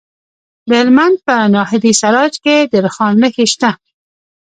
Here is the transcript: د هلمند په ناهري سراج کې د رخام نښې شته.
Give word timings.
د 0.67 0.69
هلمند 0.79 1.17
په 1.25 1.35
ناهري 1.53 1.93
سراج 2.01 2.33
کې 2.43 2.55
د 2.71 2.73
رخام 2.85 3.13
نښې 3.21 3.45
شته. 3.53 3.69